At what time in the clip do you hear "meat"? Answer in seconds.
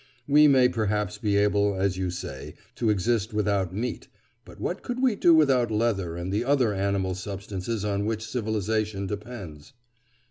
3.71-4.07